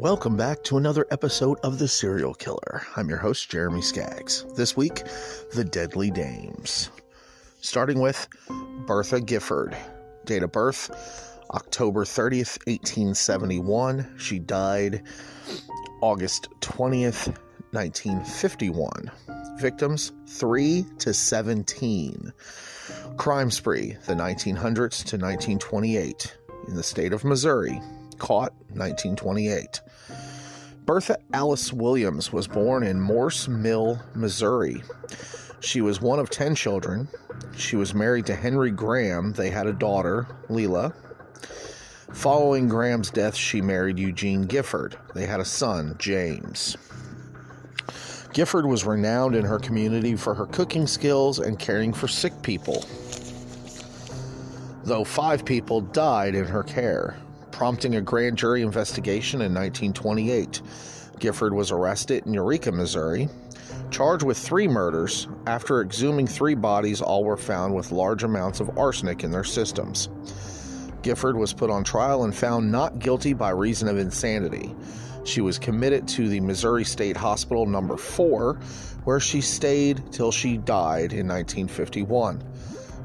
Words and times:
Welcome 0.00 0.34
back 0.34 0.64
to 0.64 0.78
another 0.78 1.06
episode 1.10 1.60
of 1.62 1.78
The 1.78 1.86
Serial 1.86 2.32
Killer. 2.32 2.80
I'm 2.96 3.10
your 3.10 3.18
host, 3.18 3.50
Jeremy 3.50 3.82
Skaggs. 3.82 4.46
This 4.56 4.74
week, 4.74 5.02
The 5.52 5.62
Deadly 5.62 6.10
Dames. 6.10 6.88
Starting 7.60 8.00
with 8.00 8.26
Bertha 8.86 9.20
Gifford. 9.20 9.76
Date 10.24 10.42
of 10.42 10.52
birth, 10.52 10.90
October 11.50 12.06
30th, 12.06 12.66
1871. 12.66 14.14
She 14.16 14.38
died 14.38 15.02
August 16.00 16.48
20th, 16.62 17.36
1951. 17.72 19.10
Victims, 19.58 20.12
3 20.28 20.86
to 21.00 21.12
17. 21.12 22.32
Crime 23.18 23.50
spree, 23.50 23.98
the 24.06 24.14
1900s 24.14 25.04
to 25.04 25.18
1928. 25.18 26.38
In 26.68 26.74
the 26.74 26.82
state 26.82 27.12
of 27.12 27.22
Missouri. 27.22 27.82
Caught, 28.20 28.52
1928. 28.68 29.80
Bertha 30.86 31.18
Alice 31.32 31.72
Williams 31.72 32.32
was 32.32 32.46
born 32.46 32.84
in 32.84 33.00
Morse 33.00 33.48
Mill, 33.48 33.98
Missouri. 34.14 34.82
She 35.60 35.80
was 35.80 36.00
one 36.00 36.20
of 36.20 36.30
10 36.30 36.54
children. 36.54 37.08
She 37.56 37.76
was 37.76 37.94
married 37.94 38.26
to 38.26 38.34
Henry 38.36 38.70
Graham. 38.70 39.32
They 39.32 39.50
had 39.50 39.66
a 39.66 39.72
daughter, 39.72 40.28
Leela. 40.48 40.92
Following 42.12 42.68
Graham's 42.68 43.10
death, 43.10 43.34
she 43.34 43.60
married 43.60 43.98
Eugene 43.98 44.42
Gifford. 44.42 44.96
They 45.14 45.26
had 45.26 45.40
a 45.40 45.44
son, 45.44 45.96
James. 45.98 46.76
Gifford 48.32 48.66
was 48.66 48.84
renowned 48.84 49.34
in 49.34 49.44
her 49.44 49.58
community 49.58 50.14
for 50.14 50.34
her 50.34 50.46
cooking 50.46 50.86
skills 50.86 51.38
and 51.38 51.58
caring 51.58 51.92
for 51.92 52.06
sick 52.06 52.32
people, 52.42 52.84
though 54.84 55.04
five 55.04 55.44
people 55.44 55.80
died 55.80 56.34
in 56.34 56.44
her 56.44 56.62
care, 56.62 57.16
prompting 57.52 57.96
a 57.96 58.00
grand 58.00 58.38
jury 58.38 58.62
investigation 58.62 59.40
in 59.40 59.54
1928. 59.54 60.62
Gifford 61.18 61.54
was 61.54 61.70
arrested 61.70 62.26
in 62.26 62.34
Eureka, 62.34 62.72
Missouri, 62.72 63.28
charged 63.90 64.24
with 64.24 64.38
three 64.38 64.66
murders. 64.66 65.28
After 65.46 65.84
exhuming 65.84 66.28
three 66.28 66.54
bodies, 66.54 67.00
all 67.00 67.24
were 67.24 67.36
found 67.36 67.74
with 67.74 67.92
large 67.92 68.22
amounts 68.22 68.60
of 68.60 68.78
arsenic 68.78 69.22
in 69.22 69.30
their 69.30 69.44
systems. 69.44 70.08
Gifford 71.02 71.36
was 71.36 71.52
put 71.52 71.70
on 71.70 71.84
trial 71.84 72.24
and 72.24 72.34
found 72.34 72.70
not 72.70 72.98
guilty 72.98 73.32
by 73.32 73.50
reason 73.50 73.88
of 73.88 73.98
insanity. 73.98 74.74
She 75.24 75.40
was 75.40 75.58
committed 75.58 76.08
to 76.08 76.28
the 76.28 76.40
Missouri 76.40 76.84
State 76.84 77.16
Hospital 77.16 77.66
number 77.66 77.96
4, 77.96 78.54
where 79.04 79.20
she 79.20 79.40
stayed 79.40 80.02
till 80.12 80.32
she 80.32 80.56
died 80.56 81.12
in 81.12 81.28
1951. 81.28 82.42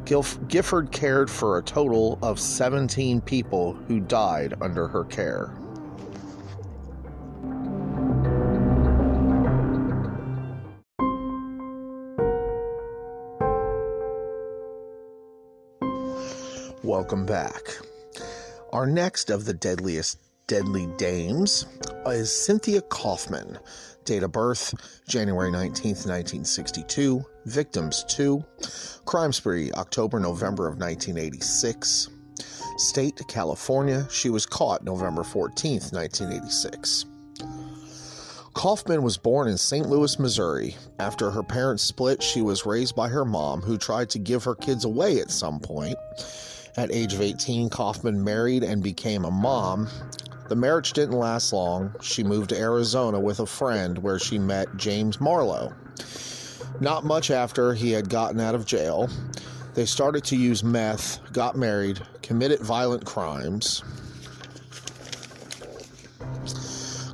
Gifford 0.05 0.91
cared 0.91 1.31
for 1.31 1.57
a 1.57 1.63
total 1.63 2.19
of 2.21 2.39
17 2.39 3.21
people 3.21 3.73
who 3.87 3.99
died 3.99 4.53
under 4.61 4.87
her 4.87 5.03
care. 5.03 5.51
Welcome 16.83 17.25
back. 17.25 17.61
Our 18.71 18.85
next 18.85 19.31
of 19.31 19.45
the 19.45 19.55
deadliest 19.55 20.19
deadly 20.45 20.85
dames 20.97 21.65
is 22.13 22.31
Cynthia 22.31 22.81
Coffman. 22.81 23.57
Date 24.03 24.23
of 24.23 24.31
birth 24.31 24.73
January 25.07 25.51
19th, 25.51 26.05
1962. 26.05 27.23
Victims 27.45 28.03
2. 28.07 28.43
Crime 29.05 29.33
spree 29.33 29.71
October 29.73 30.19
November 30.19 30.67
of 30.67 30.77
1986. 30.77 32.09
State 32.77 33.21
California. 33.27 34.07
She 34.11 34.29
was 34.29 34.45
caught 34.45 34.83
November 34.83 35.23
14th, 35.23 35.93
1986. 35.93 37.05
Coffman 38.53 39.01
was 39.01 39.17
born 39.17 39.47
in 39.47 39.57
St. 39.57 39.87
Louis, 39.87 40.17
Missouri. 40.17 40.77
After 40.99 41.31
her 41.31 41.43
parents 41.43 41.83
split, 41.83 42.23
she 42.23 42.41
was 42.41 42.65
raised 42.65 42.95
by 42.95 43.09
her 43.09 43.25
mom, 43.25 43.61
who 43.61 43.77
tried 43.77 44.09
to 44.11 44.19
give 44.19 44.43
her 44.43 44.55
kids 44.55 44.85
away 44.85 45.19
at 45.19 45.31
some 45.31 45.59
point. 45.59 45.97
At 46.77 46.91
age 46.91 47.13
of 47.13 47.21
18, 47.21 47.69
Coffman 47.69 48.23
married 48.23 48.63
and 48.63 48.83
became 48.83 49.25
a 49.25 49.31
mom. 49.31 49.89
The 50.47 50.55
marriage 50.55 50.93
didn't 50.93 51.17
last 51.17 51.53
long. 51.53 51.95
She 52.01 52.23
moved 52.23 52.49
to 52.49 52.59
Arizona 52.59 53.19
with 53.19 53.39
a 53.39 53.47
friend 53.47 53.97
where 53.97 54.19
she 54.19 54.37
met 54.37 54.77
James 54.77 55.19
Marlow. 55.19 55.73
Not 56.79 57.03
much 57.03 57.31
after 57.31 57.73
he 57.73 57.91
had 57.91 58.09
gotten 58.09 58.39
out 58.39 58.53
of 58.53 58.65
jail, 58.65 59.09
they 59.73 59.85
started 59.85 60.23
to 60.25 60.35
use 60.35 60.63
meth, 60.63 61.19
got 61.33 61.55
married, 61.55 61.99
committed 62.21 62.59
violent 62.59 63.05
crimes. 63.05 63.83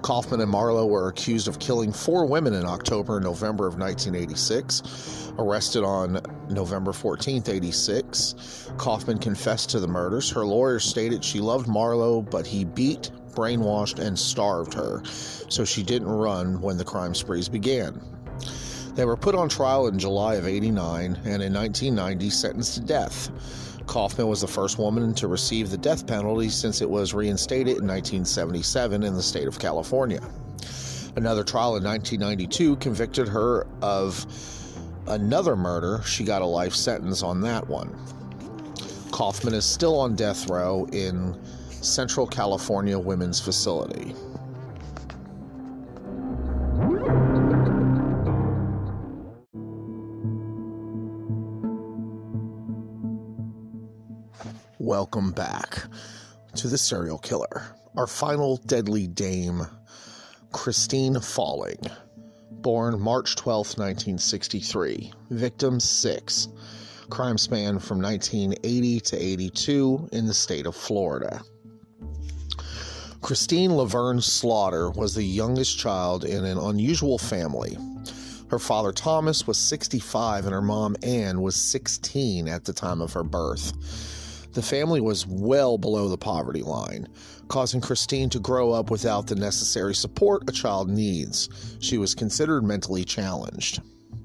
Coffman 0.02 0.42
and 0.42 0.52
Marlow 0.52 0.86
were 0.86 1.08
accused 1.08 1.48
of 1.48 1.60
killing 1.60 1.94
four 1.94 2.26
women 2.26 2.54
in 2.54 2.66
October 2.66 3.18
and 3.18 3.24
November 3.24 3.66
of 3.66 3.78
1986. 3.78 5.32
Arrested 5.38 5.84
on 5.84 6.22
November 6.50 6.92
14, 6.92 7.44
86. 7.48 8.72
Coffman 8.78 9.20
confessed 9.20 9.70
to 9.70 9.80
the 9.80 9.88
murders. 9.88 10.30
Her 10.30 10.46
lawyer 10.46 10.80
stated 10.80 11.24
she 11.24 11.40
loved 11.40 11.68
Marlow, 11.68 12.22
but 12.22 12.46
he 12.46 12.66
beat, 12.66 13.12
brainwashed, 13.34 14.00
and 14.00 14.18
starved 14.18 14.74
her, 14.74 15.02
so 15.06 15.66
she 15.66 15.84
didn't 15.84 16.10
run 16.10 16.62
when 16.62 16.78
the 16.78 16.86
crime 16.86 17.16
sprees 17.16 17.50
began. 17.50 18.02
They 18.96 19.06
were 19.06 19.18
put 19.18 19.36
on 19.36 19.48
trial 19.48 19.88
in 19.88 19.98
July 19.98 20.36
of 20.36 20.48
89 20.48 21.16
and 21.24 21.42
in 21.42 21.54
1990 21.54 22.30
sentenced 22.30 22.76
to 22.76 22.82
death. 22.82 23.32
Coffman 23.86 24.28
was 24.28 24.42
the 24.42 24.48
first 24.48 24.78
woman 24.78 25.14
to 25.16 25.28
receive 25.28 25.70
the 25.70 25.78
death 25.78 26.06
penalty 26.06 26.50
since 26.50 26.82
it 26.82 26.90
was 26.90 27.14
reinstated 27.14 27.78
in 27.78 27.88
1977 27.88 29.04
in 29.04 29.14
the 29.14 29.24
state 29.24 29.48
of 29.48 29.60
California. 29.60 30.22
Another 31.16 31.44
trial 31.44 31.76
in 31.76 31.84
1992 31.84 32.78
convicted 32.78 33.28
her 33.28 33.68
of 33.82 34.26
another 35.08 35.56
murder. 35.56 36.02
She 36.06 36.24
got 36.24 36.42
a 36.42 36.46
life 36.46 36.74
sentence 36.74 37.24
on 37.24 37.42
that 37.42 37.68
one. 37.68 37.90
Coffman 39.12 39.54
is 39.54 39.66
still 39.66 40.00
on 40.00 40.16
death 40.16 40.50
row 40.50 40.88
in 40.94 41.38
Central 41.82 42.28
California 42.28 42.98
Women's 42.98 43.40
Facility. 43.40 44.14
Welcome 54.78 55.32
back 55.32 55.84
to 56.56 56.68
the 56.68 56.78
serial 56.78 57.18
killer. 57.18 57.64
Our 57.98 58.06
final 58.06 58.58
deadly 58.58 59.08
dame, 59.08 59.66
Christine 60.52 61.20
Falling. 61.20 61.80
Born 62.52 63.00
March 63.00 63.36
12, 63.38 63.78
1963. 63.78 65.14
Victim 65.32 65.80
6. 65.80 66.48
Crime 67.10 67.38
span 67.40 67.80
from 67.80 68.02
1980 68.02 69.00
to 69.00 69.18
82 69.18 70.10
in 70.12 70.28
the 70.28 70.34
state 70.34 70.68
of 70.68 70.76
Florida. 70.76 71.42
Christine 73.22 73.76
Laverne 73.76 74.20
Slaughter 74.20 74.90
was 74.90 75.14
the 75.14 75.24
youngest 75.24 75.78
child 75.78 76.26
in 76.26 76.44
an 76.44 76.58
unusual 76.58 77.20
family. 77.20 77.78
Her 78.50 78.58
father 78.58 78.92
Thomas 78.92 79.46
was 79.46 79.60
65 79.60 80.46
and 80.46 80.54
her 80.54 80.62
mom 80.62 80.96
Ann 81.04 81.42
was 81.42 81.56
16 81.56 82.48
at 82.48 82.66
the 82.66 82.74
time 82.74 83.00
of 83.00 83.14
her 83.14 83.24
birth. 83.24 83.74
The 84.54 84.62
family 84.64 85.00
was 85.00 85.28
well 85.28 85.78
below 85.78 86.10
the 86.10 86.18
poverty 86.18 86.64
line, 86.64 87.08
causing 87.48 87.80
Christine 87.80 88.30
to 88.32 88.40
grow 88.40 88.72
up 88.72 88.90
without 88.90 89.28
the 89.28 89.36
necessary 89.36 89.94
support 89.94 90.50
a 90.50 90.52
child 90.52 90.90
needs. 90.90 91.78
She 91.80 92.00
was 92.00 92.16
considered 92.16 92.64
mentally 92.64 93.06
challenged. 93.06 93.82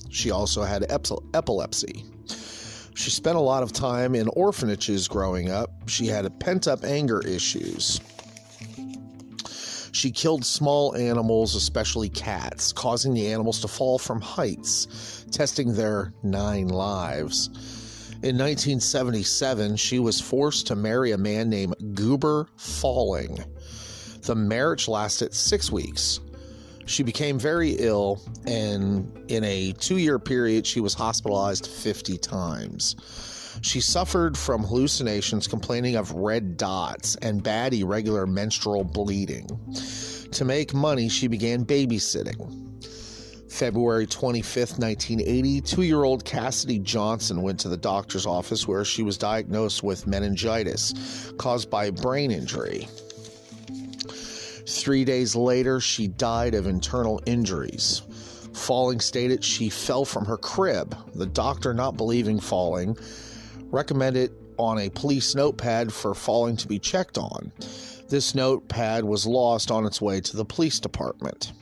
She 0.08 0.30
also 0.30 0.62
had 0.62 0.90
epilepsy. 0.90 2.04
She 2.94 3.10
spent 3.10 3.36
a 3.36 3.40
lot 3.40 3.62
of 3.62 3.72
time 3.72 4.14
in 4.14 4.26
orphanages 4.28 5.06
growing 5.06 5.50
up. 5.50 5.70
She 5.86 6.06
had 6.06 6.40
pent 6.40 6.66
up 6.66 6.82
anger 6.82 7.20
issues. 7.26 8.00
She 9.96 10.10
killed 10.10 10.44
small 10.44 10.94
animals, 10.94 11.54
especially 11.54 12.10
cats, 12.10 12.70
causing 12.70 13.14
the 13.14 13.28
animals 13.28 13.62
to 13.62 13.68
fall 13.68 13.98
from 13.98 14.20
heights, 14.20 15.24
testing 15.30 15.72
their 15.72 16.12
nine 16.22 16.68
lives. 16.68 17.46
In 18.22 18.36
1977, 18.36 19.76
she 19.76 19.98
was 19.98 20.20
forced 20.20 20.66
to 20.66 20.76
marry 20.76 21.12
a 21.12 21.16
man 21.16 21.48
named 21.48 21.76
Goober 21.94 22.46
Falling. 22.58 23.42
The 24.20 24.34
marriage 24.34 24.86
lasted 24.86 25.32
six 25.32 25.72
weeks. 25.72 26.20
She 26.84 27.02
became 27.02 27.38
very 27.38 27.70
ill, 27.78 28.20
and 28.46 29.10
in 29.28 29.44
a 29.44 29.72
two 29.72 29.96
year 29.96 30.18
period, 30.18 30.66
she 30.66 30.80
was 30.80 30.92
hospitalized 30.92 31.66
50 31.66 32.18
times. 32.18 32.96
She 33.62 33.80
suffered 33.80 34.36
from 34.36 34.62
hallucinations, 34.62 35.46
complaining 35.46 35.96
of 35.96 36.12
red 36.12 36.56
dots 36.56 37.16
and 37.16 37.42
bad 37.42 37.74
irregular 37.74 38.26
menstrual 38.26 38.84
bleeding. 38.84 39.48
To 40.32 40.44
make 40.44 40.74
money, 40.74 41.08
she 41.08 41.28
began 41.28 41.64
babysitting. 41.64 42.62
February 43.50 44.06
25th, 44.06 44.78
1980, 44.78 45.60
two 45.62 45.82
year 45.82 46.04
old 46.04 46.24
Cassidy 46.24 46.78
Johnson 46.78 47.40
went 47.40 47.58
to 47.60 47.70
the 47.70 47.76
doctor's 47.76 48.26
office 48.26 48.68
where 48.68 48.84
she 48.84 49.02
was 49.02 49.16
diagnosed 49.16 49.82
with 49.82 50.06
meningitis 50.06 51.32
caused 51.38 51.70
by 51.70 51.90
brain 51.90 52.30
injury. 52.30 52.86
Three 54.68 55.04
days 55.04 55.34
later, 55.34 55.80
she 55.80 56.06
died 56.06 56.54
of 56.54 56.66
internal 56.66 57.22
injuries. 57.24 58.02
Falling 58.52 59.00
stated 59.00 59.42
she 59.42 59.70
fell 59.70 60.04
from 60.04 60.26
her 60.26 60.36
crib. 60.36 60.96
The 61.14 61.26
doctor, 61.26 61.72
not 61.72 61.96
believing 61.96 62.40
falling, 62.40 62.98
recommended 63.70 64.32
on 64.58 64.78
a 64.78 64.90
police 64.90 65.34
notepad 65.34 65.92
for 65.92 66.14
falling 66.14 66.56
to 66.56 66.68
be 66.68 66.78
checked 66.78 67.18
on. 67.18 67.52
This 68.08 68.34
notepad 68.34 69.04
was 69.04 69.26
lost 69.26 69.70
on 69.70 69.84
its 69.84 70.00
way 70.00 70.20
to 70.20 70.36
the 70.36 70.44
police 70.44 70.80
department. 70.80 71.52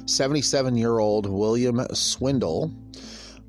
77 0.06 0.76
year 0.76 1.00
old 1.00 1.28
William 1.28 1.84
Swindle 1.94 2.72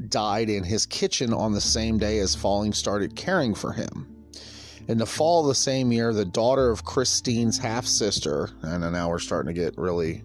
died 0.08 0.49
in 0.49 0.64
his 0.64 0.87
kitchen 0.87 1.32
on 1.32 1.52
the 1.52 1.61
same 1.61 1.99
day 1.99 2.19
as 2.19 2.35
Falling 2.35 2.73
started 2.73 3.17
caring 3.17 3.55
for 3.55 3.73
him. 3.73 4.06
In 4.88 4.99
the 4.99 5.06
fall 5.06 5.43
of 5.43 5.49
the 5.49 5.55
same 5.55 5.93
year, 5.93 6.12
the 6.12 6.25
daughter 6.25 6.70
of 6.70 6.85
Christine's 6.85 7.58
half 7.58 7.87
sister, 7.87 8.50
and 8.62 8.81
now 8.93 9.08
we're 9.08 9.19
starting 9.19 9.55
to 9.55 9.61
get 9.61 9.79
really 9.79 10.23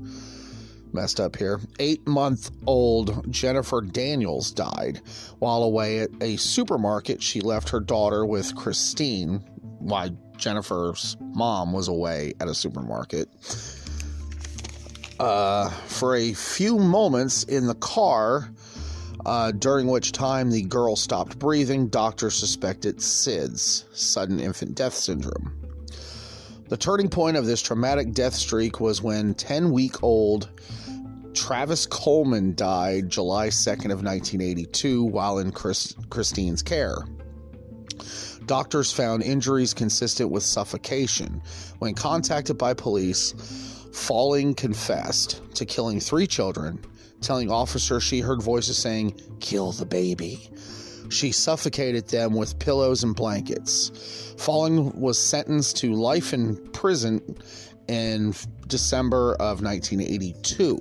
messed 0.95 1.19
up 1.19 1.35
here, 1.35 1.59
eight 1.79 2.07
month 2.07 2.49
old 2.65 3.29
Jennifer 3.31 3.81
Daniels 3.81 4.51
died. 4.51 5.01
While 5.39 5.63
away 5.63 5.99
at 5.99 6.09
a 6.21 6.37
supermarket, 6.37 7.21
she 7.21 7.41
left 7.41 7.69
her 7.69 7.81
daughter 7.81 8.25
with 8.25 8.55
Christine 8.55 9.39
while 9.79 10.09
Jennifer's 10.37 11.17
mom 11.19 11.73
was 11.73 11.89
away 11.89 12.33
at 12.39 12.47
a 12.47 12.55
supermarket. 12.55 13.29
Uh, 15.19 15.69
for 15.69 16.15
a 16.15 16.33
few 16.33 16.77
moments 16.77 17.43
in 17.43 17.67
the 17.67 17.75
car, 17.75 18.49
uh, 19.25 19.51
during 19.51 19.87
which 19.87 20.11
time 20.11 20.49
the 20.49 20.61
girl 20.63 20.95
stopped 20.95 21.39
breathing. 21.39 21.87
Doctors 21.87 22.35
suspected 22.35 22.97
SIDS, 22.97 23.85
sudden 23.93 24.39
infant 24.39 24.75
death 24.75 24.93
syndrome. 24.93 25.53
The 26.69 26.77
turning 26.77 27.09
point 27.09 27.37
of 27.37 27.45
this 27.45 27.61
traumatic 27.61 28.13
death 28.13 28.33
streak 28.33 28.79
was 28.79 29.01
when 29.01 29.33
10 29.35 29.71
week 29.71 30.01
old 30.03 30.49
Travis 31.33 31.85
Coleman 31.85 32.55
died 32.55 33.09
July 33.09 33.49
2nd 33.49 33.91
of 33.91 34.03
1982 34.03 35.03
while 35.03 35.39
in 35.39 35.51
Chris, 35.51 35.93
Christine's 36.09 36.63
care. 36.63 36.97
Doctors 38.45 38.91
found 38.91 39.23
injuries 39.23 39.73
consistent 39.73 40.29
with 40.29 40.43
suffocation. 40.43 41.41
When 41.79 41.93
contacted 41.93 42.57
by 42.57 42.73
police, 42.73 43.33
Falling 43.95 44.53
confessed 44.53 45.41
to 45.55 45.65
killing 45.65 46.01
three 46.01 46.27
children 46.27 46.83
telling 47.21 47.51
officers 47.51 48.03
she 48.03 48.19
heard 48.19 48.41
voices 48.41 48.77
saying, 48.77 49.19
Kill 49.39 49.71
the 49.71 49.85
baby. 49.85 50.49
She 51.09 51.31
suffocated 51.31 52.07
them 52.07 52.33
with 52.33 52.57
pillows 52.59 53.03
and 53.03 53.15
blankets. 53.15 54.33
Falling 54.37 54.99
was 54.99 55.19
sentenced 55.19 55.77
to 55.77 55.93
life 55.93 56.33
in 56.33 56.57
prison 56.71 57.37
in 57.87 58.33
December 58.67 59.33
of 59.35 59.61
1982. 59.61 60.79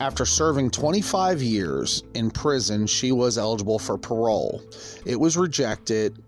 After 0.00 0.24
serving 0.24 0.70
25 0.70 1.42
years 1.42 2.04
in 2.14 2.30
prison, 2.30 2.86
she 2.86 3.10
was 3.10 3.36
eligible 3.36 3.80
for 3.80 3.98
parole. 3.98 4.62
It 5.04 5.18
was 5.18 5.36
rejected 5.36 6.22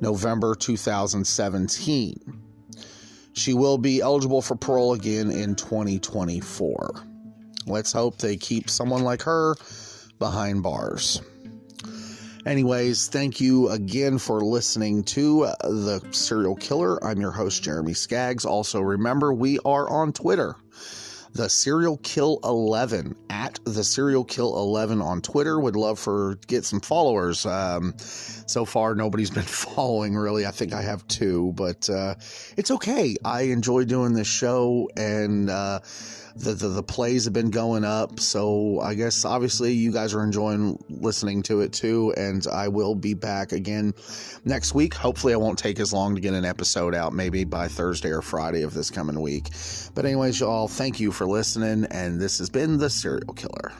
November 0.00 0.54
2017. 0.54 2.37
She 3.38 3.54
will 3.54 3.78
be 3.78 4.00
eligible 4.00 4.42
for 4.42 4.56
parole 4.56 4.94
again 4.94 5.30
in 5.30 5.54
2024. 5.54 7.04
Let's 7.66 7.92
hope 7.92 8.18
they 8.18 8.36
keep 8.36 8.68
someone 8.68 9.04
like 9.04 9.22
her 9.22 9.54
behind 10.18 10.64
bars. 10.64 11.22
Anyways, 12.44 13.08
thank 13.08 13.40
you 13.40 13.68
again 13.68 14.18
for 14.18 14.40
listening 14.40 15.04
to 15.04 15.46
The 15.62 16.02
Serial 16.10 16.56
Killer. 16.56 17.02
I'm 17.04 17.20
your 17.20 17.30
host, 17.30 17.62
Jeremy 17.62 17.94
Skaggs. 17.94 18.44
Also, 18.44 18.80
remember, 18.80 19.32
we 19.32 19.60
are 19.64 19.88
on 19.88 20.12
Twitter 20.12 20.56
the 21.32 21.48
serial 21.48 21.98
kill 21.98 22.40
11 22.44 23.14
at 23.30 23.58
the 23.64 23.84
serial 23.84 24.24
kill 24.24 24.56
11 24.56 25.00
on 25.00 25.20
twitter. 25.20 25.58
Would 25.60 25.76
love 25.76 25.98
for 25.98 26.38
get 26.46 26.64
some 26.64 26.80
followers. 26.80 27.46
Um, 27.46 27.94
so 27.98 28.64
far 28.64 28.94
nobody's 28.94 29.30
been 29.38 29.42
following 29.42 30.16
really. 30.16 30.46
I 30.46 30.50
think 30.50 30.72
i 30.72 30.82
have 30.82 31.06
two 31.08 31.52
but 31.54 31.88
uh, 31.90 32.14
it's 32.56 32.70
okay. 32.70 33.16
I 33.24 33.42
enjoy 33.42 33.84
doing 33.84 34.12
this 34.12 34.28
show 34.28 34.88
and 34.96 35.50
uh, 35.50 35.80
the, 36.38 36.54
the, 36.54 36.68
the 36.68 36.82
plays 36.82 37.24
have 37.24 37.32
been 37.32 37.50
going 37.50 37.84
up. 37.84 38.20
So 38.20 38.80
I 38.80 38.94
guess 38.94 39.24
obviously 39.24 39.72
you 39.72 39.92
guys 39.92 40.14
are 40.14 40.22
enjoying 40.22 40.82
listening 40.88 41.42
to 41.44 41.60
it 41.60 41.72
too. 41.72 42.14
And 42.16 42.46
I 42.46 42.68
will 42.68 42.94
be 42.94 43.14
back 43.14 43.52
again 43.52 43.94
next 44.44 44.74
week. 44.74 44.94
Hopefully, 44.94 45.34
I 45.34 45.36
won't 45.36 45.58
take 45.58 45.80
as 45.80 45.92
long 45.92 46.14
to 46.14 46.20
get 46.20 46.34
an 46.34 46.44
episode 46.44 46.94
out, 46.94 47.12
maybe 47.12 47.44
by 47.44 47.68
Thursday 47.68 48.10
or 48.10 48.22
Friday 48.22 48.62
of 48.62 48.74
this 48.74 48.90
coming 48.90 49.20
week. 49.20 49.50
But, 49.94 50.04
anyways, 50.04 50.40
y'all, 50.40 50.68
thank 50.68 51.00
you 51.00 51.12
for 51.12 51.26
listening. 51.26 51.86
And 51.90 52.20
this 52.20 52.38
has 52.38 52.50
been 52.50 52.78
The 52.78 52.90
Serial 52.90 53.34
Killer. 53.34 53.72